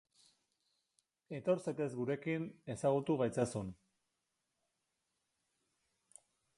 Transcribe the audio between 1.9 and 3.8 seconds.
gurekin, ezagutu gaitzazun.